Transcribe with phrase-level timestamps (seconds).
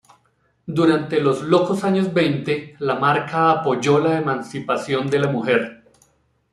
[0.65, 5.83] Durante los "locos años veinte", la marca apoyó la emancipación de la mujer.